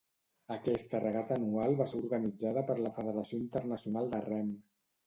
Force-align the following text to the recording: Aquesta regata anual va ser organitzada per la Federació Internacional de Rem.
Aquesta 0.55 1.01
regata 1.03 1.37
anual 1.41 1.75
va 1.83 1.87
ser 1.93 2.01
organitzada 2.01 2.65
per 2.73 2.79
la 2.87 2.95
Federació 2.99 3.43
Internacional 3.47 4.15
de 4.17 4.27
Rem. 4.31 4.53